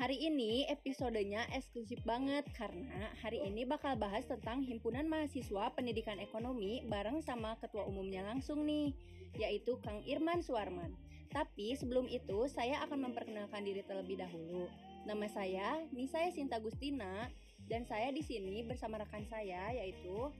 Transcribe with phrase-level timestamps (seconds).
[0.00, 6.80] Hari ini episodenya eksklusif banget karena hari ini bakal bahas tentang Himpunan Mahasiswa Pendidikan Ekonomi
[6.88, 8.96] bareng sama ketua umumnya langsung nih,
[9.36, 10.96] yaitu Kang Irman Suarman.
[11.28, 14.72] Tapi sebelum itu saya akan memperkenalkan diri terlebih dahulu.
[15.04, 17.28] Nama saya Nisa Sinta Gustina
[17.68, 20.32] dan saya di sini bersama rekan saya yaitu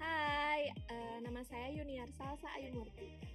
[0.00, 3.31] Hai, eh, nama saya Yuniar Salsa Ayu Murti.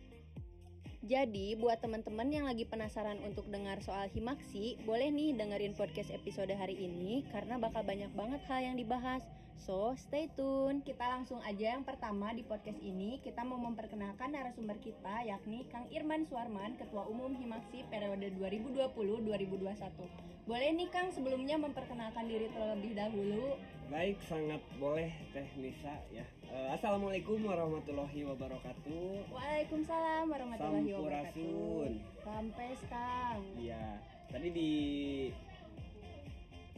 [1.08, 6.52] Jadi, buat teman-teman yang lagi penasaran untuk dengar soal Himaksi, boleh nih dengerin podcast episode
[6.52, 9.24] hari ini karena bakal banyak banget hal yang dibahas.
[9.56, 10.84] So, stay tune.
[10.84, 15.88] Kita langsung aja yang pertama di podcast ini, kita mau memperkenalkan narasumber kita yakni Kang
[15.96, 20.44] Irman Suarman, Ketua Umum Himaksi periode 2020-2021.
[20.44, 23.56] Boleh nih Kang sebelumnya memperkenalkan diri terlebih dahulu.
[23.88, 26.28] Baik, sangat boleh Teh Nisa ya.
[26.48, 29.28] Uh, Assalamualaikum warahmatullahi wabarakatuh.
[29.36, 31.44] Waalaikumsalam warahmatullahi wabarakatuh.
[31.44, 31.92] Sampurasun.
[32.24, 33.42] Sampai Kang.
[33.60, 34.00] Iya,
[34.32, 34.72] tadi di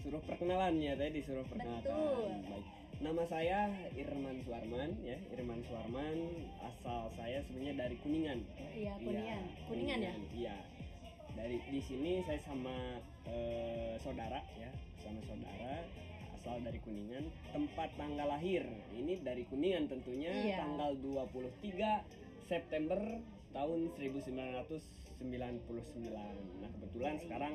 [0.02, 1.86] suruh perkenalan ya, tadi disuruh perkenalan.
[1.86, 2.30] Betul.
[2.50, 2.66] Baik.
[3.00, 3.60] Nama saya
[3.94, 6.18] Irman Suarman ya, Irman Suarman.
[6.66, 8.42] Asal saya sebenarnya dari Kuningan.
[8.74, 9.44] Iya, Kuningan.
[9.70, 10.14] Kuningan ya?
[10.34, 10.58] Iya.
[11.38, 12.98] Dari di sini saya sama
[13.30, 14.74] eh, saudara ya,
[15.06, 15.86] sama saudara
[16.50, 17.30] asal dari Kuningan.
[17.54, 20.66] Tempat tanggal lahir ini dari Kuningan tentunya Iya.
[20.66, 22.02] tanggal 23
[22.50, 22.98] September
[23.54, 25.22] tahun 1999.
[26.58, 27.54] Nah, kebetulan sekarang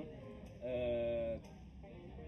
[0.64, 1.36] eh,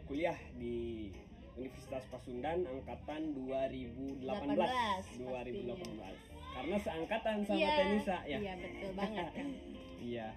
[0.05, 1.09] kuliah di
[1.57, 4.27] Universitas Pasundan angkatan 2018.
[4.27, 6.19] 18, 2018.
[6.53, 8.39] Karena seangkatan sama Iya, Tenisa ya.
[8.43, 9.55] Iya, betul banget Kang.
[10.07, 10.29] Iya.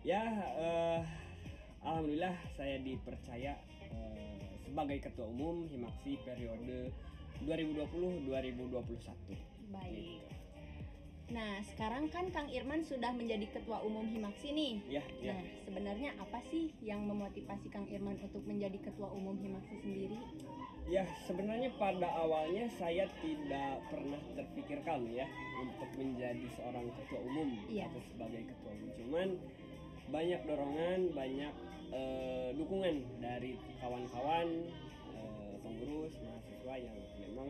[0.00, 0.24] Ya,
[0.56, 1.00] eh,
[1.84, 3.60] alhamdulillah saya dipercaya
[3.92, 4.27] eh,
[4.78, 6.94] sebagai ketua umum Himaksi periode
[7.42, 9.74] 2020-2021.
[9.74, 10.22] Baik.
[11.34, 14.78] Nah, sekarang kan Kang Irman sudah menjadi ketua umum Himaksi nih.
[14.86, 15.34] Ya, ya.
[15.34, 20.14] Nah, sebenarnya apa sih yang memotivasi Kang Irman untuk menjadi ketua umum Himaksi sendiri?
[20.86, 25.26] Ya, sebenarnya pada awalnya saya tidak pernah terpikirkan ya
[25.58, 27.90] untuk menjadi seorang ketua umum Iya.
[27.90, 28.90] atau sebagai ketua umum.
[28.94, 29.28] Cuman
[30.08, 31.52] banyak dorongan, banyak
[31.92, 34.48] eh, dukungan dari kawan-kawan
[35.12, 37.48] eh, pengurus mahasiswa yang memang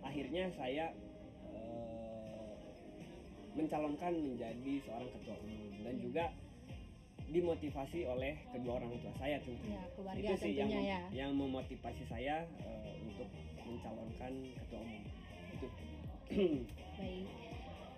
[0.00, 0.92] akhirnya saya
[1.48, 2.52] eh,
[3.56, 6.24] mencalonkan menjadi seorang ketua umum dan juga
[7.24, 11.00] dimotivasi oleh kedua orang tua saya tentunya Ya, keluarga itu sih yang ya.
[11.10, 13.28] yang memotivasi saya eh, untuk
[13.64, 15.02] mencalonkan ketua umum
[15.54, 15.68] itu
[16.94, 17.26] Baik.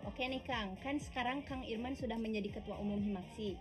[0.06, 3.58] Oke nih Kang, kan sekarang Kang Irman sudah menjadi ketua umum Himaksi.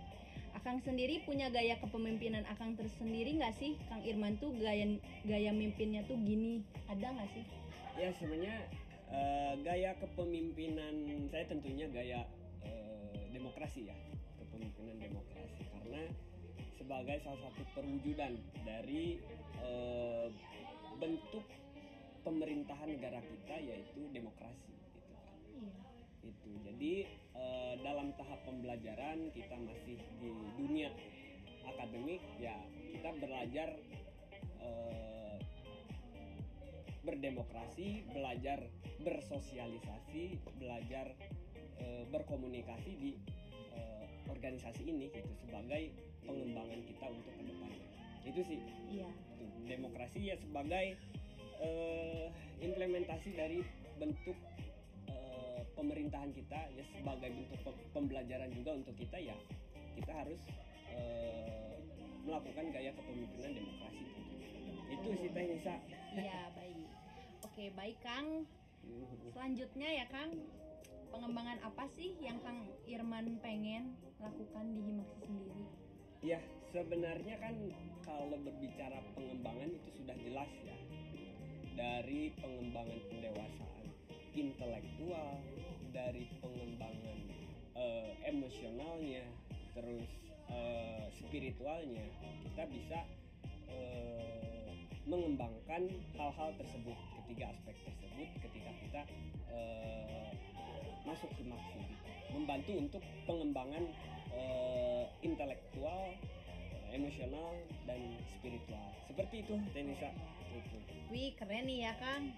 [0.66, 3.78] Akang sendiri punya gaya kepemimpinan Akang tersendiri nggak sih?
[3.86, 4.82] Kang Irman tuh gaya
[5.22, 6.58] gaya mimpinnya tuh gini,
[6.90, 7.46] ada nggak sih?
[7.94, 8.66] ya sebenarnya
[9.14, 12.26] eh, gaya kepemimpinan saya tentunya gaya
[12.66, 13.94] eh, demokrasi ya
[14.42, 16.02] kepemimpinan demokrasi karena
[16.74, 18.34] sebagai salah satu perwujudan
[18.66, 19.22] dari
[19.62, 20.26] eh,
[20.98, 21.46] bentuk
[22.26, 25.30] pemerintahan negara kita yaitu demokrasi gitu kan
[25.62, 25.95] Iya.
[26.22, 26.50] Itu.
[26.64, 26.94] Jadi
[27.36, 30.90] eh, dalam tahap pembelajaran kita masih di dunia
[31.66, 32.56] akademik ya
[32.94, 33.68] kita belajar
[34.62, 35.36] eh,
[37.02, 38.66] berdemokrasi belajar
[39.02, 41.12] bersosialisasi belajar
[41.82, 43.12] eh, berkomunikasi di
[44.26, 45.94] organisasi ini gitu sebagai
[46.26, 47.86] pengembangan kita untuk ke depannya
[48.26, 48.60] itu sih.
[48.90, 49.08] Iya.
[49.66, 50.94] demokrasi ya sebagai
[51.58, 52.26] eh,
[52.62, 53.62] implementasi dari
[53.98, 54.38] bentuk
[55.76, 59.36] pemerintahan kita ya sebagai bentuk pe- pembelajaran juga untuk kita ya
[59.94, 60.40] kita harus
[60.90, 61.76] eh,
[62.24, 64.48] melakukan gaya kepemimpinan demokrasi tentunya.
[64.90, 65.76] itu sih Teh Nisa
[66.16, 66.88] Iya, baik.
[67.44, 68.48] Oke, baik Kang.
[69.30, 70.32] Selanjutnya ya Kang,
[71.12, 75.62] pengembangan apa sih yang Kang Irman pengen lakukan di Himaksi sendiri?
[76.24, 76.40] Ya,
[76.72, 77.54] sebenarnya kan
[78.00, 80.76] kalau berbicara pengembangan itu sudah jelas ya.
[81.76, 83.84] Dari pengembangan pendewasaan
[84.32, 85.36] intelektual,
[85.96, 87.18] dari pengembangan
[87.72, 89.24] eh, emosionalnya,
[89.72, 90.04] terus
[90.52, 92.04] eh, spiritualnya,
[92.44, 92.98] kita bisa
[93.72, 94.76] eh,
[95.08, 95.88] mengembangkan
[96.20, 99.02] hal-hal tersebut, ketiga aspek tersebut ketika kita
[99.48, 100.30] eh,
[101.08, 101.84] masuk ke maksud.
[102.36, 103.84] Membantu untuk pengembangan
[104.36, 106.12] eh, intelektual
[106.92, 107.56] emosional
[107.88, 108.00] dan
[108.36, 108.92] spiritual.
[109.08, 110.12] Seperti itu Tenisa.
[110.52, 110.76] Itu.
[111.08, 112.32] Wih, keren nih ya Kang.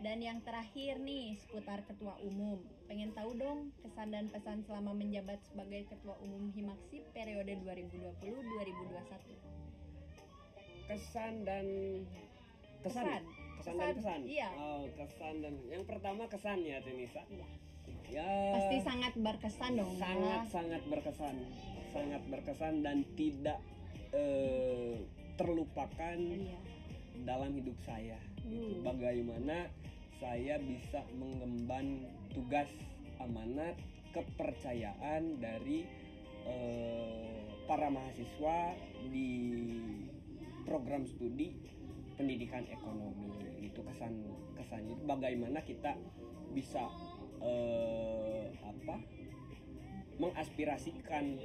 [0.00, 2.58] Dan yang terakhir nih seputar ketua umum.
[2.86, 9.36] Pengen tahu dong kesan dan pesan selama menjabat sebagai ketua umum Himaksi periode 2020-2021.
[10.86, 11.64] kesan dan
[12.82, 13.22] kesan Kesan.
[13.54, 14.48] kesan, dan kesan Iya.
[14.52, 17.46] oh kesan dan yang pertama kesan ya Tenisa Iya.
[18.10, 19.94] ya Pasti sangat berkesan dong.
[19.94, 20.50] sangat ya.
[20.50, 21.36] sangat berkesan
[21.90, 23.58] sangat berkesan dan tidak
[24.10, 25.06] eh,
[25.36, 26.58] terlupakan Iya.
[27.22, 28.74] dalam hidup saya gitu.
[28.74, 28.82] Hmm.
[28.82, 29.70] bagaimana
[30.20, 32.04] saya bisa mengemban
[32.36, 32.68] tugas
[33.18, 33.74] amanat
[34.12, 35.88] kepercayaan dari
[36.44, 38.76] eh, para mahasiswa
[39.08, 39.30] di
[40.68, 41.56] program studi
[42.20, 43.32] pendidikan ekonomi
[43.64, 44.28] itu kesan
[44.60, 44.92] kesannya.
[45.00, 45.96] Itu bagaimana kita
[46.52, 46.84] bisa
[47.40, 49.00] eh, apa
[50.20, 51.40] mengaspirasikan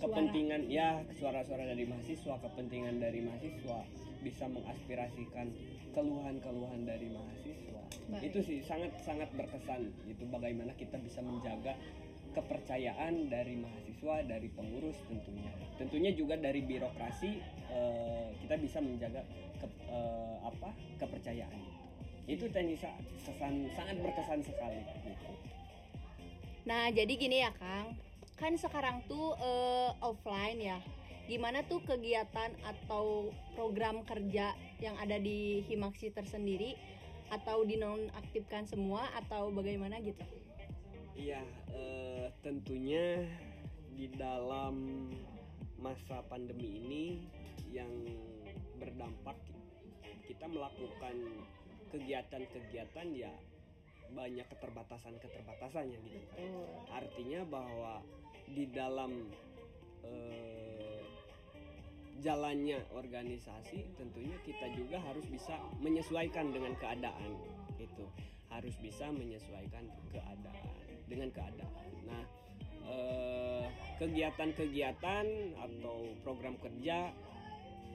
[0.00, 3.84] kepentingan ya suara-suara dari mahasiswa kepentingan dari mahasiswa
[4.24, 5.52] bisa mengaspirasikan
[5.90, 8.30] keluhan-keluhan dari mahasiswa Baik.
[8.30, 11.74] itu sih sangat sangat berkesan itu bagaimana kita bisa menjaga
[12.30, 17.30] kepercayaan dari mahasiswa dari pengurus tentunya tentunya juga dari birokrasi
[17.70, 19.22] eh, kita bisa menjaga
[19.58, 20.70] ke- eh, apa
[21.02, 21.62] kepercayaan
[22.30, 22.94] itu Tenisa
[23.26, 25.34] kesan sangat berkesan sekali gitu.
[26.62, 27.98] Nah, jadi gini ya, Kang.
[28.38, 30.78] Kan sekarang tuh eh, offline ya.
[31.30, 34.50] Gimana tuh kegiatan atau program kerja
[34.82, 36.74] yang ada di Himaksi tersendiri
[37.30, 40.26] atau dinonaktifkan semua atau bagaimana gitu?
[41.14, 41.38] Iya,
[41.70, 43.30] eh, tentunya
[43.94, 45.06] di dalam
[45.78, 47.04] masa pandemi ini
[47.70, 48.10] yang
[48.82, 49.38] berdampak
[50.26, 51.14] kita melakukan
[51.94, 53.30] kegiatan-kegiatan ya
[54.18, 56.18] banyak keterbatasan-keterbatasannya gitu.
[56.90, 58.02] Artinya bahwa
[58.50, 59.30] di dalam
[60.02, 60.69] eh,
[62.20, 67.32] jalannya organisasi tentunya kita juga harus bisa menyesuaikan dengan keadaan
[67.80, 68.04] itu
[68.52, 70.76] harus bisa menyesuaikan keadaan
[71.08, 71.88] dengan keadaan.
[72.04, 72.22] Nah,
[72.86, 73.66] eh,
[73.98, 75.26] kegiatan-kegiatan
[75.56, 77.10] atau program kerja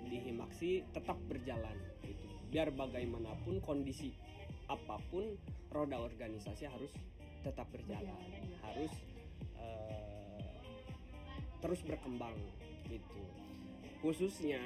[0.06, 1.76] di Himaksi tetap berjalan
[2.08, 2.26] gitu.
[2.50, 4.16] Biar bagaimanapun kondisi
[4.66, 5.38] apa pun
[5.70, 6.90] roda organisasi harus
[7.46, 8.26] tetap berjalan,
[8.64, 8.94] harus
[9.60, 10.60] eh,
[11.62, 12.36] terus berkembang
[12.90, 13.45] gitu.
[14.06, 14.62] Khususnya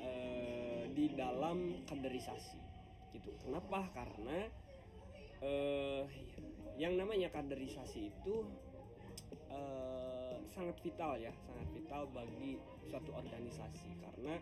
[0.00, 2.56] eh, di dalam kaderisasi
[3.12, 3.28] gitu.
[3.44, 3.84] Kenapa?
[3.92, 4.48] Karena
[5.44, 6.08] eh,
[6.80, 8.48] yang namanya kaderisasi itu
[9.52, 12.56] eh, sangat vital ya, sangat vital bagi
[12.88, 14.40] suatu organisasi karena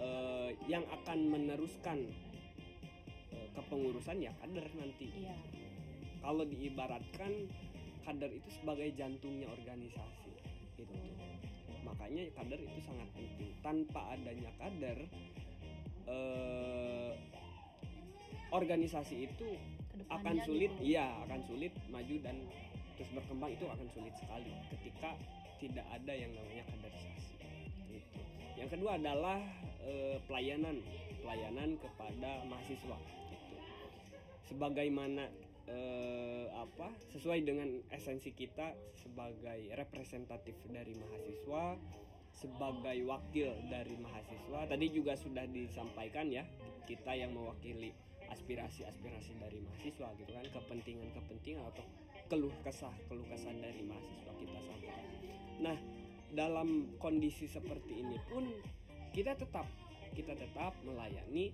[0.00, 2.08] eh, yang akan meneruskan
[3.28, 5.12] eh, kepengurusan ya kader nanti.
[5.12, 5.36] Iya.
[6.24, 7.32] Kalau diibaratkan
[8.08, 10.32] kader itu sebagai jantungnya organisasi
[10.80, 10.96] gitu.
[12.02, 13.54] Makanya kader itu sangat penting.
[13.62, 14.98] Tanpa adanya kader
[16.10, 17.14] eh,
[18.50, 19.48] organisasi itu
[19.86, 20.82] Ke depannya akan sulit gitu.
[20.82, 22.36] iya akan sulit maju dan
[22.98, 25.14] terus berkembang itu akan sulit sekali ketika
[25.62, 27.38] tidak ada yang namanya kaderisasi
[27.86, 28.18] gitu.
[28.58, 29.38] yang kedua adalah
[29.86, 30.82] eh, pelayanan
[31.22, 32.98] pelayanan kepada mahasiswa
[33.30, 33.56] gitu.
[34.50, 35.30] sebagaimana
[35.68, 41.76] eh, apa sesuai dengan esensi kita sebagai representatif dari mahasiswa
[42.32, 44.64] sebagai wakil dari mahasiswa.
[44.64, 46.48] Tadi juga sudah disampaikan ya
[46.88, 47.92] kita yang mewakili
[48.32, 51.84] aspirasi-aspirasi dari mahasiswa gitu kan kepentingan-kepentingan atau
[52.32, 55.04] keluh kesah keluh kesah dari mahasiswa kita sampaikan
[55.60, 55.76] nah
[56.32, 58.48] dalam kondisi seperti ini pun
[59.12, 59.68] kita tetap
[60.16, 61.52] kita tetap melayani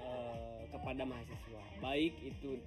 [0.00, 1.62] eh, kepada mahasiswa.
[1.80, 2.60] Baik itu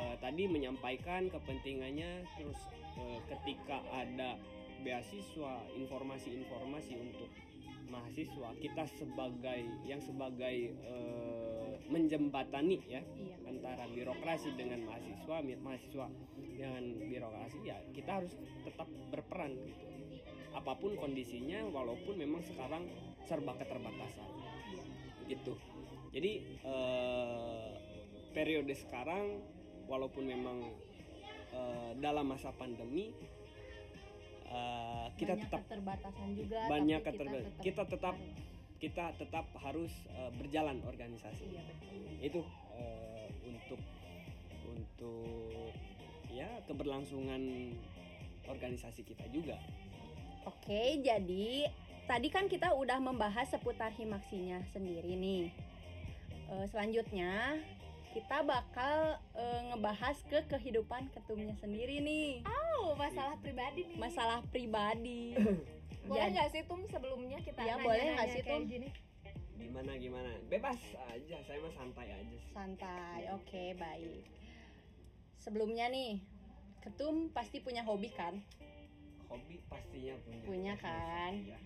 [0.00, 2.60] eh, tadi menyampaikan kepentingannya terus
[2.96, 4.40] eh, ketika ada
[4.80, 7.28] beasiswa informasi-informasi untuk
[7.90, 13.34] mahasiswa kita sebagai yang sebagai eh, menjembatani ya Iya.
[13.50, 16.06] antara birokrasi dengan mahasiswa mahasiswa
[16.38, 19.84] dengan birokrasi ya kita harus tetap berperan gitu.
[20.54, 22.86] Apa pun kondisinya walaupun memang sekarang
[23.26, 24.26] serba keterbatasan.
[25.26, 25.54] Gitu.
[26.10, 27.70] Jadi eh,
[28.34, 29.42] periode sekarang
[29.90, 30.70] walaupun memang
[31.50, 33.10] eh, dalam masa pandemi
[34.46, 36.60] eh, kita Banyak tetap keterbatasan juga.
[36.70, 38.14] banyak keterbatasan kita tetap
[38.78, 41.98] kita tetap harus eh, berjalan organisasi Iya betul.
[42.22, 42.40] itu
[42.78, 43.80] eh, untuk
[44.70, 45.74] untuk
[46.30, 47.74] ya keberlangsungan
[48.46, 49.58] organisasi kita juga
[50.40, 51.68] Oke, jadi
[52.08, 55.52] tadi kan kita udah membahas seputar himaksinya sendiri nih.
[56.64, 57.60] Selanjutnya
[58.10, 58.96] kita bakal
[59.32, 63.96] eh, ngebahas ke kehidupan ketumnya sendiri nih, Oh, masalah pribadi nih.
[63.96, 65.34] masalah pribadi.
[66.10, 68.62] boleh nggak sih Tum sebelumnya kita Iya, nanya-nanya boleh nggak sih, kayak Tum?
[68.66, 68.88] gini?
[69.60, 73.20] gimana gimana bebas aja saya mah santai aja sih Santai.
[73.30, 74.24] Oke, baik.
[75.36, 76.18] Sebelumnya nih,
[76.80, 78.40] Ketum pasti punya hobi kan?
[79.28, 81.32] hobi pastinya punya Punya kan?
[81.38, 81.58] Iya.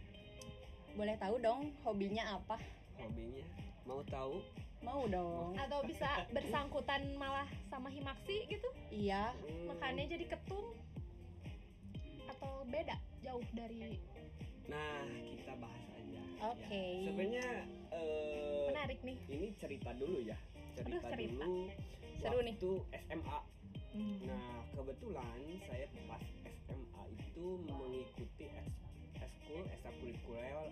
[0.92, 2.60] Boleh tahu dong hobinya apa?
[2.94, 3.46] hobinya
[3.84, 4.42] mau tahu
[4.84, 5.56] Mau dong.
[5.56, 8.68] Atau bisa bersangkutan malah sama Himaksi gitu?
[8.88, 9.32] Iya.
[9.34, 10.64] Hmm, Makannya jadi ketum?
[12.28, 13.96] Atau beda jauh dari
[14.64, 16.72] nah kita bahas aja Oke.
[16.72, 17.46] Ya, sebenarnya
[17.90, 19.16] eh, menarik nih?
[19.28, 20.36] ini cerita dulu ya
[20.74, 21.44] cerita, Aduh, cerita.
[21.44, 21.68] dulu
[22.16, 22.54] Seru nih.
[22.54, 22.72] waktu
[23.04, 23.38] SMA
[23.94, 24.18] Hmm.
[24.24, 24.40] nah
[24.72, 26.24] kebetulan saya pas
[26.66, 28.46] SMA itu mengikuti
[29.14, 30.66] eskul ekstrakurikuler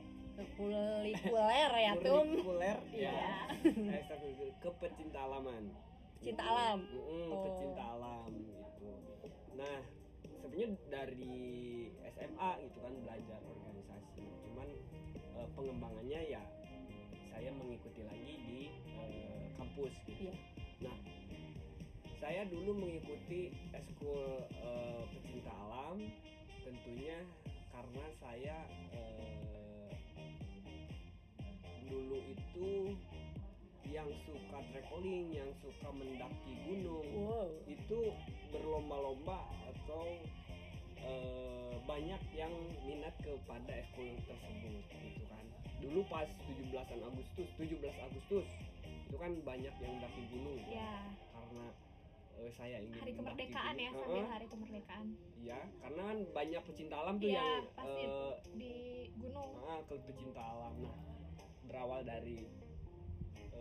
[0.57, 2.27] Kulikuler ya, Tum.
[2.33, 3.93] kurikuler ya Iya.
[3.95, 5.65] ekstrakurikuler ke pecinta alaman
[6.23, 6.55] Cinta Gitu.
[6.55, 6.79] alam.
[6.87, 7.43] Mm-mm, Oh.
[7.45, 8.89] pecinta alam gitu
[9.53, 9.79] nah
[10.41, 11.35] sebenarnya dari
[12.09, 14.69] SMA gitu kan belajar organisasi cuman
[15.35, 16.43] eh, pengembangannya ya
[17.29, 18.61] saya mengikuti lagi di
[18.97, 20.35] eh, kampus gitu Iya.
[20.83, 20.97] nah
[22.19, 24.23] saya dulu mengikuti eskul
[24.63, 25.99] eh, pecinta alam
[26.63, 27.19] tentunya
[27.69, 28.57] karena saya
[31.83, 32.95] dulu itu
[33.93, 37.49] yang suka traveling, yang suka mendaki gunung, Wow.
[37.67, 38.01] itu
[38.51, 40.17] berlomba-lomba atau
[40.99, 45.45] eh, banyak yang minat kepada eskul tersebut gitu kan.
[45.79, 48.47] Dulu pas 17-an Agustus, 17 Agustus
[48.83, 50.79] itu kan banyak yang mendaki gunung ya.
[50.79, 50.95] Ya,
[51.29, 51.65] karena
[52.33, 55.07] eh, saya ingin hari kemerdekaan ya, sambil Heeh, hari kemerdekaan
[55.37, 58.01] Iya, karena kan banyak pecinta alam tuh Iya, yang pasti.
[58.01, 58.73] eh, di
[59.19, 59.51] gunung.
[59.61, 60.73] ah, klub pecinta alam.
[60.79, 60.97] Nah,
[61.67, 62.47] berawal dari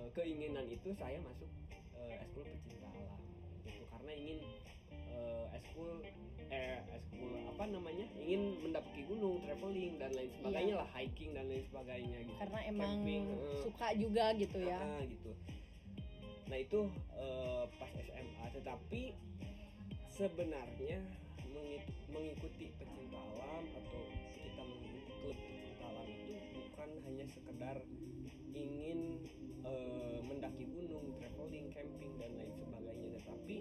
[0.02, 1.46] eh, keinginan itu saya masuk
[1.94, 3.22] eh, eskul pecinta alam.
[3.62, 4.40] Itu karena ingin
[4.90, 5.90] eh, eskul
[6.52, 8.06] eh eskul apa namanya?
[8.20, 12.38] ingin mendaki gunung, traveling dan lain sebagainya lah, hiking dan lain sebagainya gitu.
[12.42, 13.60] Karena emang Camping, heeh.
[13.62, 14.80] suka juga gitu ya.
[14.82, 15.32] Ah, gitu.
[16.50, 16.80] Nah itu
[17.16, 19.02] eh, pas SMA, tetapi
[20.12, 21.00] sebenarnya
[21.48, 24.02] mengi- mengikuti pecinta alam atau
[24.36, 27.78] kita mengikuti klub pecinta alam itu bukan hanya sekedar
[28.52, 29.00] ingin
[29.72, 33.58] eh, mendaki gunung, traveling, camping dan lain sebagainya, tetapi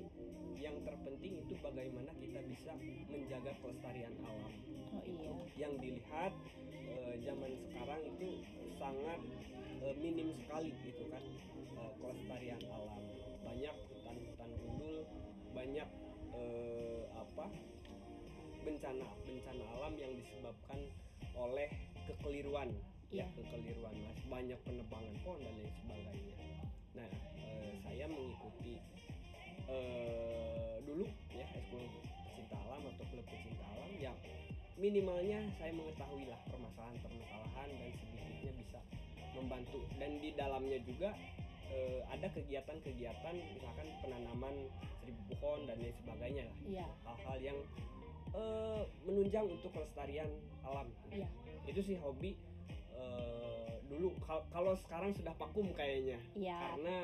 [0.59, 2.73] yang terpenting itu bagaimana kita bisa
[3.07, 4.53] menjaga kelestarian alam.
[4.91, 5.31] Oh iya.
[5.55, 6.35] yang dilihat
[6.83, 8.43] eh, zaman sekarang itu
[8.75, 9.21] sangat
[9.81, 11.23] eh, minim sekali gitu kan
[11.79, 13.03] eh, kelestarian alam.
[13.47, 15.07] Banyak hutan-hutan gundul
[15.55, 15.89] banyak
[16.35, 17.47] eh, apa
[18.61, 20.81] bencana bencana alam yang disebabkan
[21.39, 21.71] oleh
[22.05, 22.71] kekeliruan
[23.11, 24.19] ya kekeliruan mas.
[24.31, 26.37] Banyak penebangan pohon dan lain sebagainya.
[26.95, 27.09] Nah
[27.43, 28.75] eh, saya mengikuti
[29.67, 31.83] eh, dulu ya eskul
[32.31, 34.17] pecinta alam atau klub pecinta alam yang
[34.79, 38.81] minimalnya saya mengetahui lah permasalahan-permasalahan dan sedikitnya bisa
[39.35, 39.83] membantu.
[39.99, 41.11] Dan di dalamnya juga
[41.67, 44.55] eh, ada kegiatan-kegiatan misalkan penanaman
[45.03, 46.57] seribu pohon dan lain sebagainya lah.
[46.63, 46.87] Iya.
[47.11, 47.59] hal-hal yang
[48.39, 50.31] eh, menunjang untuk kelestarian
[50.63, 50.87] alam.
[51.11, 51.27] Iya.
[51.69, 52.35] itu sih hobi
[52.93, 56.57] eh, dulu Kal- kalau sekarang sudah vakum kayaknya Iya.
[56.57, 56.97] karena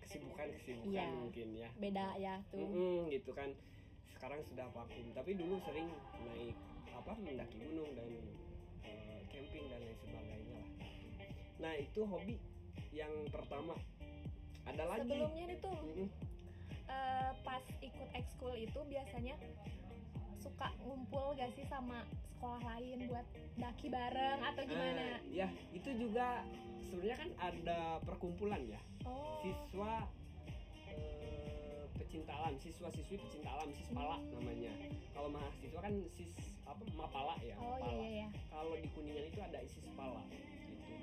[0.00, 1.04] kesibukan-kesibukan Iya.
[1.10, 2.60] mungkin ya Beda ya tuh.
[2.60, 3.50] Mm-mm, gitu kan
[4.12, 5.88] sekarang sudah vakum tapi dulu sering
[6.20, 6.54] naik
[6.88, 8.10] apa mendaki gunung dan
[8.82, 10.70] eh, camping dan lain sebagainya lah
[11.58, 12.36] nah itu hobi
[12.90, 13.74] yang pertama
[14.62, 16.08] ada lagi Sebelumnya nih tuh Mm-mm.
[16.86, 19.34] eh, pas ikut ekskul itu biasanya
[20.42, 22.02] suka ngumpul gak sih sama
[22.34, 23.22] sekolah lain buat
[23.54, 25.06] daki bareng atau gimana?
[25.14, 26.42] Ah, ya itu juga
[26.90, 28.82] sebenarnya kan ada perkumpulan ya.
[29.06, 30.10] Oh, siswa
[30.90, 34.74] eh, pecinta alam siswa-siswi pecinta alam sispala namanya.
[35.14, 36.34] Kalau mahasiswa kan sis
[36.66, 37.92] apa mapala ya oh iya mapala.
[38.02, 38.28] iya iya.
[38.50, 40.50] kalau di kuningan itu ada sispala gitu.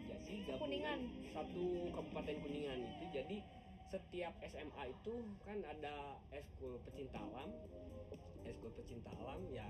[0.09, 0.99] Jadi gabungan Kuningan.
[1.31, 1.65] satu
[1.95, 3.05] kabupaten kuningan itu.
[3.15, 3.37] Jadi
[3.89, 5.13] setiap SMA itu
[5.47, 7.49] kan ada eskul pecinta alam
[9.39, 9.67] alam ya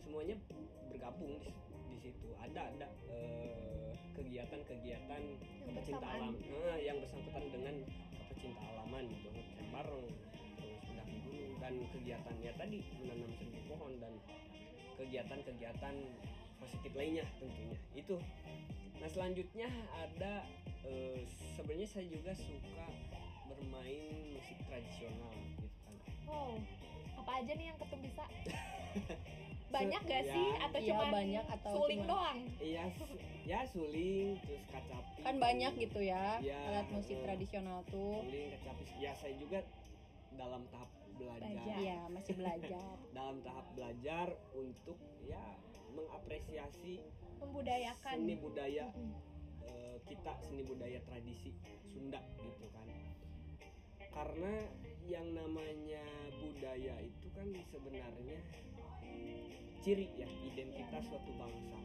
[0.00, 0.36] semuanya
[0.88, 1.52] bergabung di,
[1.92, 2.32] di situ.
[2.40, 5.22] Ada ada eh, kegiatan-kegiatan
[5.68, 6.32] Yang pecinta alam.
[6.32, 7.76] Nah, yang bersangkutan dengan
[8.32, 10.08] pecinta alaman gitu camp bareng
[10.56, 14.12] terus mendaki gunung dan kegiatannya tadi menanam seribu pohon dan
[14.96, 15.94] kegiatan-kegiatan
[16.56, 17.76] positif lainnya tentunya.
[17.92, 18.16] Itu.
[18.96, 20.48] Nah selanjutnya ada
[20.88, 22.88] eh, sebenarnya saya juga suka
[23.44, 25.94] bermain musik tradisional gitu kan.
[26.32, 26.56] Oh,
[27.30, 28.24] apa aja nih yang ketum bisa?
[29.70, 32.38] Banyak gak Ya, sih atau iya, cuma banyak atau suling cuman- doang?
[32.58, 37.22] iya su- ya suling terus kacapi Kan banyak gitu ya Iya, alat musik heeh.
[37.22, 38.18] tradisional tuh.
[38.18, 39.62] suling kacapi ya saya juga
[40.32, 41.76] dalam tahap belajar Belajar.
[41.78, 42.82] Iya, masih belajar.
[43.16, 45.44] dalam tahap belajar untuk ya
[45.88, 46.98] mengapresiasi
[47.38, 48.14] Membudayakan.
[48.18, 48.90] seni budaya
[49.62, 51.54] eh, kita seni budaya tradisi
[51.86, 52.90] Sunda gitu kan
[54.10, 54.54] karena
[55.06, 56.04] yang namanya
[56.38, 58.38] budaya itu kan sebenarnya
[59.80, 61.78] ciri ya identitas suatu bangsa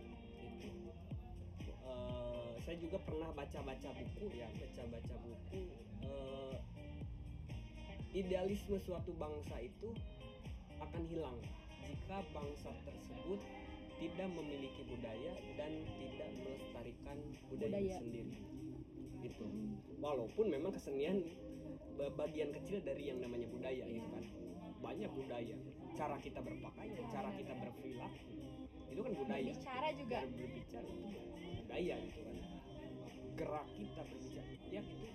[0.43, 0.69] itu
[1.85, 5.61] Eh, saya juga pernah baca-baca buku ya baca-baca buku
[6.01, 6.57] eh,
[8.17, 9.93] idealisme suatu bangsa itu
[10.81, 11.37] akan hilang
[11.85, 13.37] jika bangsa tersebut
[14.01, 17.17] tidak memiliki budaya dan tidak melestarikan
[17.53, 17.95] budaya, Budaya.
[18.01, 18.33] sendiri
[19.21, 19.45] gitu
[20.01, 21.21] walaupun memang kesenian
[21.95, 24.25] bagian kecil dari yang namanya budaya gitu kan.
[24.83, 25.55] Banyak budaya.
[25.95, 28.35] Cara kita berpakaian cara kita berperilaku
[28.91, 29.51] itu kan budaya.
[29.51, 30.17] Bicara juga.
[30.23, 31.19] Ber- berbicara itu
[31.63, 32.37] budaya gitu kan.
[33.35, 35.07] Gerak kita berbicara ya itu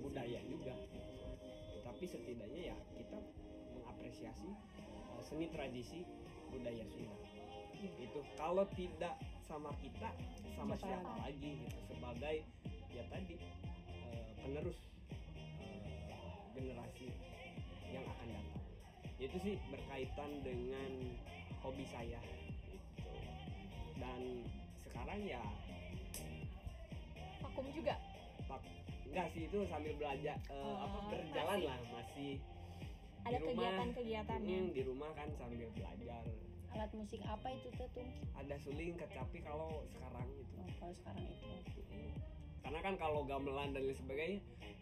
[0.00, 0.74] budaya juga.
[1.84, 3.18] Tapi setidaknya ya kita
[3.74, 4.48] mengapresiasi
[5.12, 6.04] uh, seni tradisi
[6.52, 7.16] budaya Sunda.
[7.78, 10.10] Itu kalau tidak sama kita
[10.56, 10.98] sama Siapa?
[10.98, 11.78] siapa lagi gitu.
[11.88, 12.36] Sebagai
[12.92, 14.78] ya tadi uh, penerus
[16.58, 17.06] generasi
[17.88, 18.62] yang akan datang
[19.18, 20.90] itu sih berkaitan dengan
[21.62, 22.18] hobi saya
[22.66, 23.10] gitu.
[23.98, 24.20] dan
[24.82, 25.42] sekarang ya
[27.38, 27.94] Vakum juga.
[28.50, 28.60] pak
[29.06, 31.68] enggak sih itu sambil belajar eh, Oh, apa berjalan masih.
[31.70, 32.32] lah masih
[33.18, 33.50] Ada Di rumah.
[33.50, 34.58] kegiatan-kegiatannya.
[34.62, 36.22] Mm, di rumah kan sambil belajar
[36.68, 37.88] alat musik apa itu tuh
[38.36, 41.48] ada suling kecapi kalau sekarang gitu oh, kalau sekarang itu
[42.62, 44.38] karena kan kalau gamelan dan lain sebagainya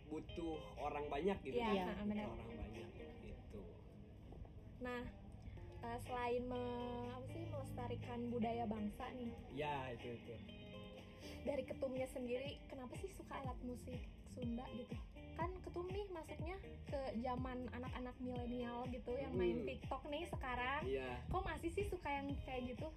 [0.06, 1.90] butuh orang banyak gitu Iya.
[1.90, 2.26] kan benar.
[2.26, 3.60] Butuh orang banyak gitu
[4.76, 5.02] Nah,
[5.82, 6.64] eh, selain me-
[7.10, 10.34] apa sih melestarikan budaya bangsa nih, ya itu itu
[11.42, 13.96] dari ketumnya sendiri, kenapa sih suka alat musik
[14.28, 14.92] Sunda gitu?
[15.32, 19.66] Kan ketum nih masuknya ke zaman anak-anak milenial gitu yang main Hmm.
[19.66, 20.80] TikTok nih sekarang.
[20.84, 22.88] iya Kok masih sih suka yang kayak gitu?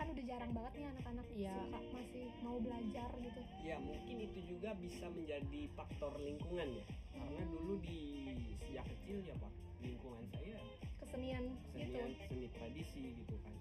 [0.00, 3.40] Kan udah jarang banget nih anak-anak suka masih mau belajar gitu.
[3.60, 6.84] ya mungkin itu juga bisa menjadi faktor lingkungan ya.
[7.12, 8.24] Karena dulu di
[8.56, 9.52] sejak kecil ya pak
[9.84, 10.56] lingkungan saya
[11.04, 11.44] Kesenian
[11.76, 12.00] gitu.
[12.00, 13.52] seni seni tradisi gitu kan.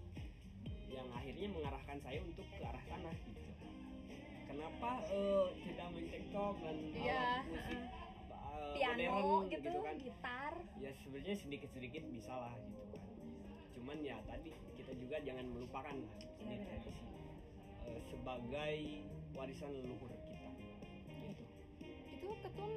[0.87, 3.41] Yang akhirnya mengarahkan saya untuk ke arah sana gitu.
[4.47, 9.95] Kenapa eh, tidak main tiktok dan Iya, alat musik eh, Piano modern gitu, kan.
[9.99, 10.53] gitar.
[10.79, 13.03] ya sebenarnya sedikit sedikit bisa lah gitu kan.
[13.75, 14.55] Cuman ya tadi
[14.89, 15.95] kita juga jangan melupakan
[16.41, 16.89] tradisi
[17.85, 18.77] eh, sebagai
[19.37, 20.49] warisan leluhur kita
[21.29, 21.45] gitu
[22.09, 22.71] Itu ketum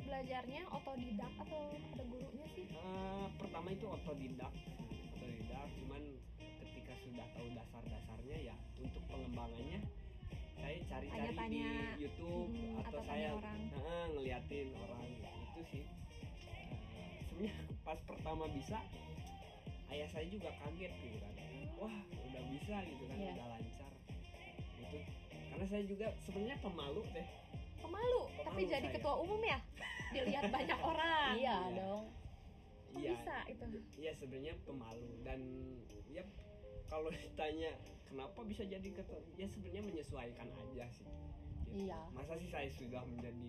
[0.00, 2.64] belajarnya otodidak atau ada gurunya sih?
[2.64, 4.48] Eh, pertama itu otodidak
[5.20, 6.02] otodidak cuman
[6.64, 9.84] ketika sudah tahu dasar-dasarnya ya untuk pengembangannya
[10.56, 11.60] saya cari-cari di.
[12.00, 13.58] YouTube Hmm, atau atau saya orang.
[14.16, 15.84] Ngeliatin orang itu sih
[16.96, 17.52] Eh, sebenarnya
[17.86, 18.80] pas pertama bisa
[19.90, 21.32] ayah saya juga kaget gitu kan
[21.76, 23.32] wah udah bisa gitu kan Iya.
[23.34, 23.92] udah lancar
[24.80, 24.98] itu
[25.50, 27.28] karena saya juga sebenarnya pemalu deh
[27.80, 28.94] Pemalu, tapi Pemalu jadi saya.
[28.94, 29.56] ketua umum ya?
[30.12, 31.32] Dilihat banyak orang.
[31.32, 31.80] iya Iya.
[31.80, 32.04] dong
[32.86, 33.10] Kok Iya.
[33.10, 33.64] bisa itu?
[33.96, 35.40] Iya sebenarnya pemalu dan
[36.06, 36.22] ya
[36.86, 37.72] kalau ditanya
[38.04, 41.08] kenapa bisa jadi ketua ya sebenarnya menyesuaikan aja sih.
[41.64, 41.88] Gitu.
[41.88, 41.98] Iya.
[42.12, 43.48] Masa sih saya sudah menjadi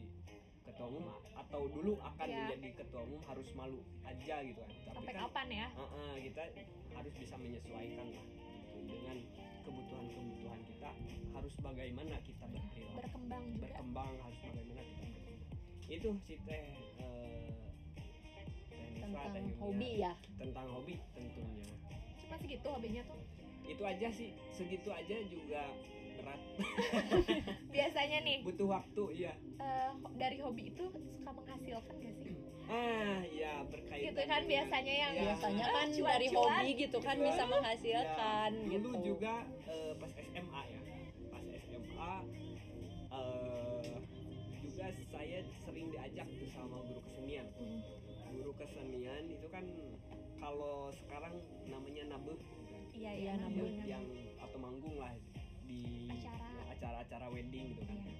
[0.71, 2.37] ketua umum a- atau dulu akan Iya.
[2.47, 4.69] menjadi ketua umum harus malu aja gitu kan.
[4.71, 5.67] Tapi Sampai kan kapan ya?
[5.73, 6.43] uh-uh, kita
[6.91, 8.77] harus bisa menyesuaikan lah gitu.
[8.87, 9.17] dengan
[9.61, 10.89] kebutuhan-kebutuhan kita
[11.31, 13.61] harus bagaimana kita berperilaku Berkembang juga.
[13.61, 15.49] berkembang harus bagaimana kita berkembang.
[15.87, 16.63] Itu sih teh
[16.97, 17.67] eh,
[18.65, 19.27] Teh tentang
[19.59, 21.67] hobi ya tentang hobi tentunya
[22.17, 23.19] Cuma segitu hobinya tuh.
[23.63, 25.63] itu aja sih segitu aja juga
[26.21, 26.39] berat.
[27.75, 32.35] Biasanya nih butuh waktu ya eh, dari hobi itu suka menghasilkan gak sih?
[32.71, 36.07] ah ya berkaitan Gitu kan dengan- biasanya yang ya, biasanya kan Cuan-cuan.
[36.07, 38.79] dari hobi gitu kan bisa menghasilkan ya, gitu.
[38.79, 39.33] dulu juga
[39.65, 40.79] eh, pas SMA ya.
[41.27, 42.13] Pas SMA
[43.11, 43.91] eh,
[44.61, 47.47] juga saya sering diajak tuh sama guru kesenian.
[47.55, 47.81] Hmm.
[48.31, 49.65] guru kesenian itu kan
[50.37, 52.39] kalau sekarang namanya nabuh
[52.91, 54.03] Iya Iya, iya nambah, yang
[54.37, 55.11] atau manggung lah
[55.71, 56.47] di Acara.
[56.49, 58.13] ya, acara-acara wedding gitu kan Iya.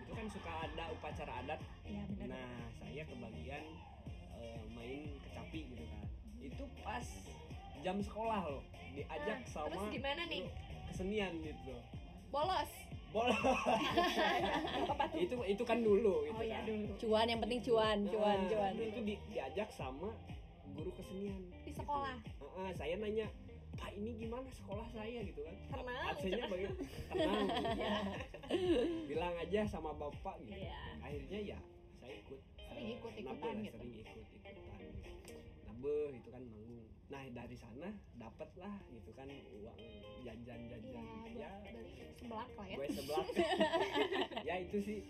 [0.00, 3.64] itu kan suka ada upacara adat Iya nah saya kebagian
[4.34, 6.02] eh, main kecapi gitu kan
[6.40, 7.06] itu pas
[7.80, 10.42] jam sekolah loh diajak Nah, sama terus gimana nih?
[10.42, 10.52] guru
[10.86, 11.74] kesenian gitu
[12.30, 12.70] Bolos.
[13.14, 13.30] tuh?
[15.14, 16.66] itu itu kan dulu gitu Oh iya kan.
[16.66, 16.92] dulu.
[16.98, 20.10] cuan yang penting cuan cuan Nah, cuan itu di- diajak sama
[20.72, 22.16] guru kesenian Di sekolah.
[22.18, 23.26] Heeh, saya nanya
[23.74, 25.54] pak ini gimana sekolah saya gitu kan?
[25.70, 27.46] Tenang, absennya bagaimana tenang
[29.10, 30.58] bilang aja sama bapak gitu.
[30.58, 30.80] Iya.
[31.02, 31.58] akhirnya ya
[32.00, 33.76] saya ikut Sering eh, ikut-ikutan nabe lah, gitu.
[33.78, 34.54] sering ikut ikutan
[35.68, 36.82] nabe itu kan manggung
[37.12, 39.78] nah dari sana dapat lah gitu kan uang
[40.24, 41.50] jajan iya jajan buat ya.
[41.70, 42.76] beli sebelak lah ya.
[42.80, 43.26] Gue sebelah
[44.48, 45.00] ya itu sih.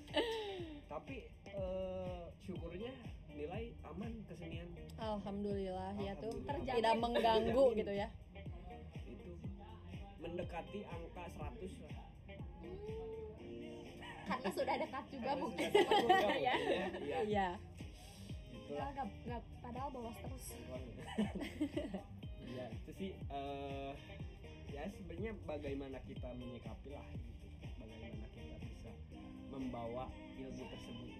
[0.90, 2.92] Tapi eh, syukurnya
[3.30, 4.68] nilai aman kesenian.
[4.98, 6.34] Alhamdulillah ya tuh.
[6.34, 6.54] Alhamdulillah.
[6.58, 6.76] Terjamin.
[6.82, 8.08] tidak mengganggu gitu ya.
[10.24, 12.08] Itu mendekati angka 100 lah.
[14.24, 17.18] Karena sudah dekat juga Karena mungkin dekat juga ya ya, ya.
[17.28, 17.48] Iya.
[18.56, 18.88] itulah.
[18.88, 20.44] Padahal nggak nggak padahal bolos terus.
[22.54, 23.92] Ya itu sih eh,
[24.72, 27.46] ya sebenarnya bagaimana kita menyikapi lah gitu.
[27.76, 28.90] Bagaimana kita bisa
[29.52, 30.08] membawa
[30.40, 31.12] ilmu tersebut.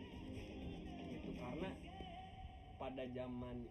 [1.12, 1.68] Gitu karena
[2.80, 3.68] pada zaman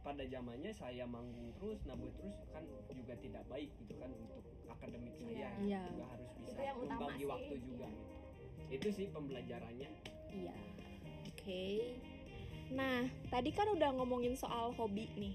[0.00, 2.62] pada zamannya saya manggung terus nabuh terus kan
[2.94, 4.49] juga tidak baik gitu kan untuk
[4.80, 5.82] akademik saya Iya.
[5.86, 7.28] juga harus bisa Itu yang utama membagi sih.
[7.28, 8.08] waktu juga gitu.
[8.70, 9.88] itu sih pembelajarannya
[10.32, 10.54] Iya.
[11.28, 11.64] Oke.
[12.70, 15.34] nah tadi kan udah ngomongin soal hobi nih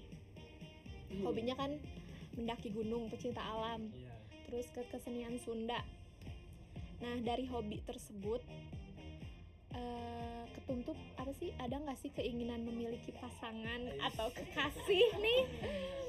[1.20, 1.78] hobinya kan
[2.34, 4.12] mendaki gunung pecinta alam iya
[4.46, 5.82] terus ke kesenian Sunda.
[6.96, 8.38] Nah dari hobi tersebut,
[9.76, 11.52] eh, ketum tuh apa sih?
[11.54, 15.40] Ada nggak sih keinginan memiliki pasangan atau kekasih nih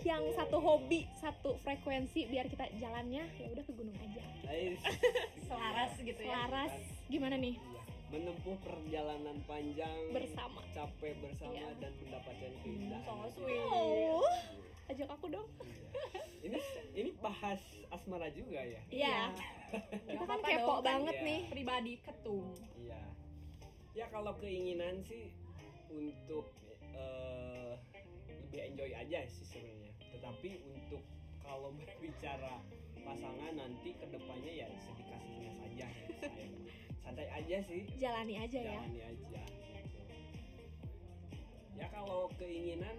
[0.01, 4.23] yang satu hobi, satu frekuensi biar kita jalannya ya udah ke gunung aja.
[4.47, 4.79] Ais.
[5.47, 6.31] Selaras gitu ya.
[6.41, 6.73] Selaras
[7.05, 7.83] gimana nih Iya.
[8.09, 10.63] menempuh perjalanan panjang bersama?
[10.71, 11.67] capek bersama Iya.
[11.77, 13.35] dan mendapatkan keindahan itu.
[13.35, 13.63] sweet.
[13.67, 14.23] Oh,
[14.87, 15.47] ajak aku dong.
[16.39, 16.55] Ini
[16.93, 19.19] ini bahas asmara juga ya Iya.
[20.07, 21.41] Kita kan kepo dong, kan banget nih.
[21.51, 22.47] Pribadi ketum.
[22.77, 23.01] iya
[23.97, 25.33] ya kalau keinginan sih
[25.89, 26.53] untuk
[26.93, 27.73] eh,
[28.45, 31.01] lebih enjoy aja sih sebenarnya tetapi untuk
[31.41, 32.61] kalau berbicara
[33.01, 36.07] pasangan nanti ke depannya ya sedikasihnya saja ya,
[37.01, 38.77] santai aja sih Jalani aja ya.
[38.77, 39.35] jalani aja gitu.
[41.81, 42.97] ya kalau keinginan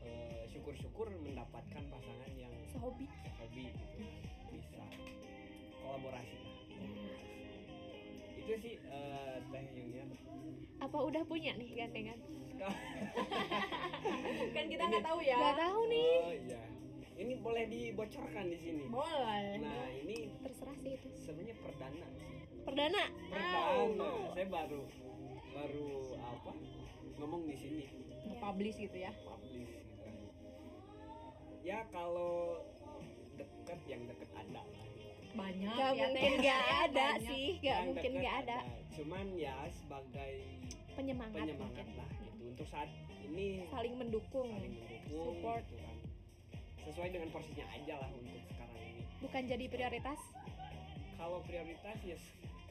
[0.00, 3.04] eh, syukur-syukur mendapatkan pasangan yang Sehobi.
[3.36, 4.00] hobi gitu
[4.48, 4.84] bisa
[5.84, 6.49] kolaborasi
[8.40, 10.04] itu sih eh, Teh Yunia
[10.80, 12.18] Apa udah punya nih gantengan?
[14.56, 15.36] Kan kita nggak tahu ya.
[15.36, 16.12] Gak tahu nih.
[16.20, 16.62] oh iya
[17.20, 19.60] ini boleh dibocorkan di sini Boleh.
[19.60, 21.08] nah ini Terserah sih itu.
[21.20, 22.06] sebenarnya perdana
[22.64, 23.02] Perdana.
[23.28, 24.82] perdana saya baru
[25.52, 26.52] baru apa
[27.20, 27.84] ngomong di sini
[28.40, 29.12] Publish gitu ya.
[29.20, 30.16] publish gitu kan.
[31.60, 32.64] ya kalau
[33.36, 34.88] deket yang deket ada lah
[35.30, 36.42] Banyak Gak ya, mungkin Teh.
[36.42, 37.22] gak ada Banyak.
[37.24, 38.58] sih, gak Yang mungkin gak ada.
[38.90, 40.32] cuman ya sebagai
[40.92, 41.86] Penyemangat, penyemangat mungkin.
[41.96, 42.90] lah gitu untuk saat
[43.22, 45.64] ini Saling mendukung, saling mendukung support.
[45.64, 45.96] gitu kan
[46.80, 50.20] sesuai dengan porsinya aja lah untuk sekarang ini bukan jadi prioritas.
[51.14, 52.16] kalau prioritas ya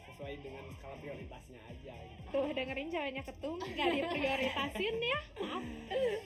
[0.01, 2.27] sesuai dengan skala prioritasnya aja gitu.
[2.29, 5.19] Tuh dengerin ceweknya ketum gak diprioritasin ya.
[5.39, 5.63] Maaf.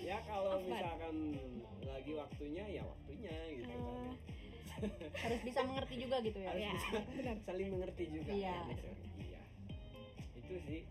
[0.01, 1.15] ya kalau misalkan
[1.83, 4.11] lagi waktunya ya waktunya gitu kan Eh,
[5.15, 6.49] Harus bisa mengerti juga gitu ya.
[6.49, 7.37] harus ya, bisa benar.
[7.41, 8.57] saling mengerti juga Iya.
[8.67, 8.89] gitu.
[9.21, 9.41] iya
[10.35, 10.81] itu sih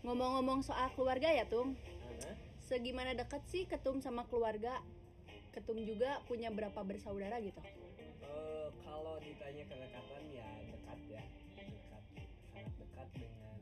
[0.00, 1.76] Ngomong-ngomong soal keluarga ya, Tum.
[2.24, 2.36] Hah?
[2.62, 4.80] Segimana dekat sih Ketum sama keluarga?
[5.50, 7.60] Ketum juga punya berapa bersaudara gitu?
[7.60, 12.02] Eh, kalau ditanya kedekatan ya dekat ya dekat
[12.48, 13.58] sangat dekat dengan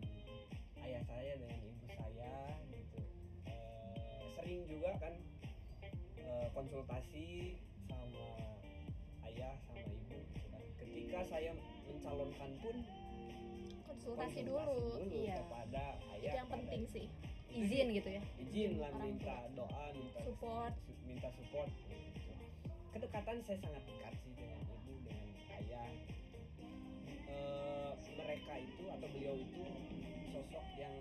[0.78, 2.32] ayah saya dengan ibu saya
[2.68, 2.98] gitu
[3.42, 5.14] Eh, sering juga kan
[6.50, 8.28] konsultasi sama
[9.24, 10.62] ayah sama ibu gitu kan.
[10.78, 11.50] ketika saya
[11.84, 12.76] mencalonkan pun
[13.84, 15.02] Konsultasi dulu.
[15.02, 15.36] Iya.
[15.38, 15.84] kepada
[16.14, 17.06] ayah Itu yang penting sih.
[17.50, 18.22] Izin gitu ya.
[18.38, 20.72] izin lah minta doa minta Support.
[20.78, 21.96] su- minta support gitu.
[22.90, 25.88] kedekatan saya sangat dekat sih dengan ibu dengan ayah
[27.28, 29.64] Eh, mereka itu atau beliau itu
[30.28, 30.94] sosok yang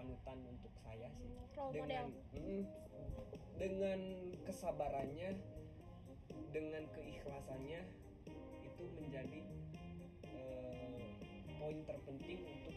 [0.00, 1.28] panutan untuk saya sih.
[1.52, 2.40] Role dengan model.
[2.40, 2.62] Mm,
[3.60, 4.00] dengan
[4.48, 5.30] kesabarannya
[6.56, 7.80] dengan keikhlasannya
[8.64, 9.40] itu menjadi
[10.24, 11.04] eh,
[11.60, 12.76] poin terpenting untuk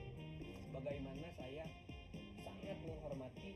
[0.75, 1.63] bagaimana saya
[2.43, 3.55] sangat menghormati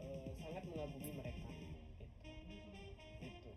[0.00, 1.48] eh, sangat mengagumi mereka.
[3.20, 3.50] Itu itu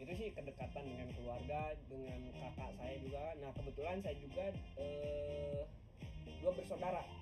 [0.00, 3.24] itu sih kedekatan dengan keluarga dengan kakak saya juga.
[3.44, 4.46] Nah kebetulan saya juga
[4.80, 5.68] eh,
[6.40, 7.17] dua bersaudara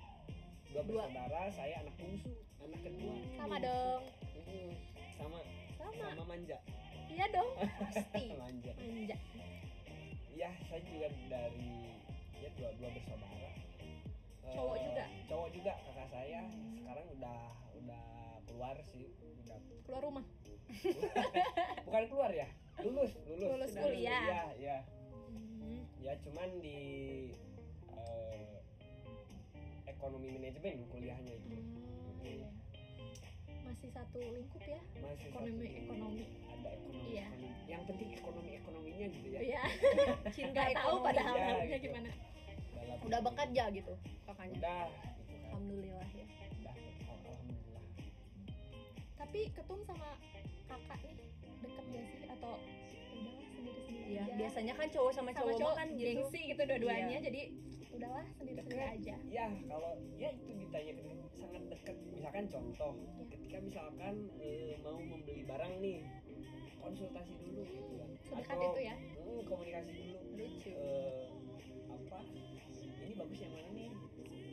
[0.79, 4.01] dua bersaudara saya anak bungsu anak kedua Sama dong.
[5.17, 5.39] Sama
[5.73, 6.05] Sama.
[6.07, 6.57] sama manja
[7.07, 7.49] Iya dong.
[7.81, 8.23] Pasti.
[8.35, 9.17] manja Manja.
[10.31, 11.69] ya saya juga dari
[12.37, 13.49] ya dua dua bersaudara
[14.47, 15.05] Cowok juga?
[15.27, 16.41] cowok juga kakak saya
[16.73, 17.39] sekarang udah
[17.75, 18.05] udah
[18.43, 19.05] keluar sih
[19.43, 20.25] udah Keluar rumah.
[21.85, 24.51] bukan keluar ya lulus lulus Lulus kuliah.
[24.55, 24.77] ya
[25.57, 25.83] Hmm.
[25.99, 26.79] ya cuman di
[30.27, 32.19] ekonomi manajemen kuliahnya itu Hmm.
[32.21, 32.49] Iya.
[33.63, 34.79] Masih satu lingkup ya.
[34.97, 36.23] masih Ekonomi satu- ekonomi.
[36.45, 37.25] ada ekonomi, Iya.
[37.29, 37.49] ekonomi.
[37.65, 39.61] yang penting ekonomi ekonominya gitu ya Iya.
[40.35, 41.85] cinta Nggak tahu padahal ya, harusnya gitu.
[41.87, 42.09] gimana.
[42.73, 43.93] Dalam- udah bekerja gitu
[44.25, 46.73] kakaknya udah gitu kan alhamdulillah ya udah
[47.23, 47.83] alhamdulillah
[49.17, 50.09] Tapi ketum sama
[50.67, 51.15] kakak nih
[51.57, 52.53] deket gak sih atau
[53.13, 54.33] udahlah sendiri-sendiri Iya, aja.
[54.35, 56.07] biasanya kan cowok sama, sama cowok, cowok kan gitu.
[56.13, 57.19] gengsi gitu dua-duanya Iya.
[57.23, 57.41] jadi
[57.97, 59.15] udahlah sendiri-sendiri aja.
[59.27, 60.93] ya kalau ya itu ditanya
[61.33, 63.25] sangat dekat misalkan contoh Ya.
[63.27, 65.99] ketika misalkan eh, mau membeli barang nih
[66.77, 68.95] konsultasi dulu gitu kan Sedekat Atau, itu ya.
[68.95, 70.71] hmm, komunikasi dulu Lucu.
[70.71, 71.25] Eh,
[71.87, 72.19] apa
[72.99, 73.89] ini bagus yang mana nih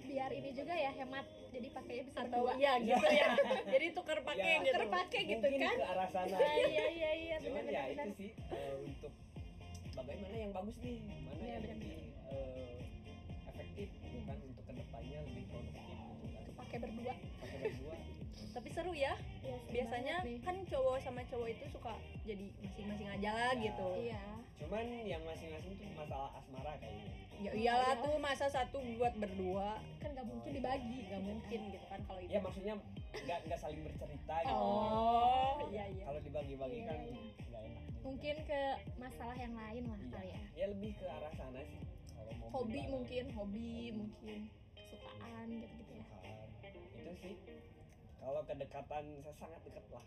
[0.04, 1.26] Biar ini juga ya hemat.
[1.50, 2.54] Jadi pakainya bisa Atau berdua.
[2.54, 3.28] iya gitu ya.
[3.66, 4.58] Jadi tuker pakai Ya.
[4.60, 4.74] gitu.
[4.74, 5.74] Tuker pakai gitu kan.
[5.74, 6.36] ke arah sana
[6.70, 8.06] iya iya iya cuman benar ya benar.
[8.06, 9.12] itu sih eh, untuk
[9.92, 11.98] bagaimana yang bagus nih mana Iya, yang benar,
[16.74, 17.14] Pakai berdua.
[17.38, 17.94] pakai berdua
[18.54, 19.14] Tapi seru ya.
[19.40, 23.62] Iya, Biasanya kan cowok sama cowok itu suka jadi masing-masing aja lah Ya.
[23.62, 23.88] gitu.
[24.00, 24.22] Iya.
[24.56, 30.14] cuman yang masing-masing tuh masalah asmara kayaknya Ya iyalah tuh masa satu buat berdua Kan
[30.14, 30.98] nggak mungkin dibagi.
[31.04, 32.30] nggak mungkin gitu kan kalau itu.
[32.30, 32.74] ya maksudnya
[33.16, 36.04] nggak nggak saling bercerita gitu Oh, iya iya.
[36.04, 37.22] kalau dibagi-bagi Iya, kan iya.
[37.44, 37.82] nggak enak.
[38.00, 38.60] Mungkin ke
[38.96, 40.08] masalah yang lain lah Iya.
[40.08, 40.40] kali ya.
[40.54, 44.38] ya lebih ke arah sana sih kalau mau beli Hobi mungkin, hobi mungkin
[44.72, 45.48] kesukaan.
[45.50, 45.83] Kesukaan.
[47.04, 47.34] Itu sih
[48.16, 50.04] kalau kedekatan saya sangat dekat lah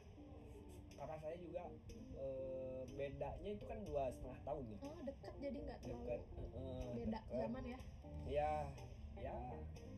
[0.92, 1.64] kakak saya juga
[2.18, 6.90] eh, bedanya itu kan dua setengah tahun nih Oh deket jadi nggak terlalu dekat eh,
[6.92, 7.38] beda dekat.
[7.38, 7.80] zaman ya.
[8.28, 8.52] ya
[9.16, 9.34] ya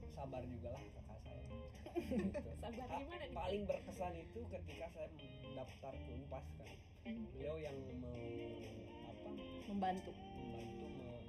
[0.09, 1.43] sabar juga lah kakak saya
[1.99, 2.49] Gitu.
[2.61, 3.31] Sabar Ha- gimana nih?
[3.33, 5.07] paling berkesan itu ketika saya
[5.53, 6.67] daftar ke unpas kan
[6.99, 7.25] Hmm.
[7.31, 8.11] beliau yang mau
[9.07, 9.29] apa
[9.65, 10.11] Membantu.
[10.11, 11.23] membantu me-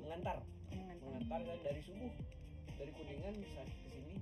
[0.00, 0.36] mengantar
[0.68, 1.06] Mengantar.
[1.06, 2.12] mengantar saya dari subuh
[2.74, 4.14] dari kuningan saya ke sini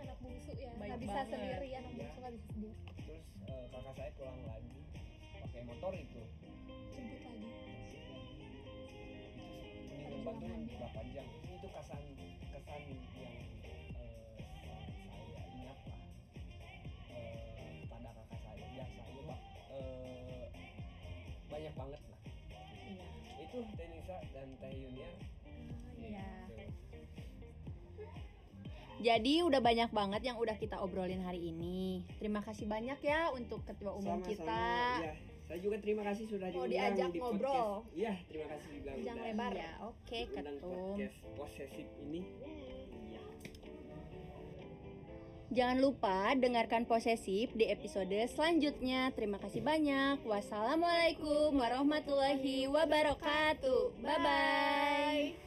[0.00, 0.70] anak bungsu ya.
[0.74, 1.30] Nggak bisa banget.
[1.32, 1.98] sendiri anak Iya.
[1.98, 2.74] bungsu nggak bisa sendiri.
[3.04, 4.80] Terus eh, kakak saya pulang lagi
[5.40, 6.22] pakai motor itu.
[6.94, 7.48] Jemput lagi.
[10.24, 11.26] Bandung kan berapa jam?
[11.44, 12.02] Itu kesan
[12.48, 12.82] kesan
[13.14, 13.86] yang eh,
[15.04, 16.00] saya ingat lah
[17.12, 18.64] eh, pada kakak saya.
[18.72, 19.40] Biasanya pak.
[19.70, 20.46] Eh,
[21.46, 22.20] banyak banget lah.
[22.84, 23.06] Iya.
[23.44, 25.08] itu Teh Nisa dan Teh Yunia
[29.04, 32.00] Jadi udah banyak banget yang udah kita obrolin hari ini.
[32.16, 34.64] Terima kasih banyak ya untuk ketua umum Sama-sama, kita.
[35.04, 35.14] iya.
[35.44, 37.84] Saya juga terima kasih sudah Mau diundang diajak di ngobrol.
[37.92, 39.52] Iya, terima kasih juga udah lebar.
[39.52, 40.72] Iya, oke diundang ketum.
[40.72, 42.20] podcast posesif ini.
[42.24, 43.20] Iya.
[45.52, 49.12] Jangan lupa dengarkan posesif di episode selanjutnya.
[49.12, 50.24] Terima kasih banyak.
[50.24, 54.00] Wassalamualaikum warahmatullahi wabarakatuh.
[54.00, 55.43] Bye bye.